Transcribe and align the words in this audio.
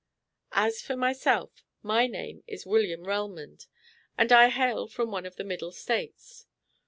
As 0.55 0.81
for 0.81 0.95
myself, 0.95 1.63
my 1.83 2.07
name 2.07 2.43
is 2.47 2.65
William 2.65 3.03
Relmond, 3.05 3.67
and 4.17 4.31
I 4.31 4.49
hail 4.49 4.87
from 4.87 5.11
one 5.11 5.27
of 5.27 5.35
the 5.35 5.43
middle 5.43 5.71
States. 5.71 6.47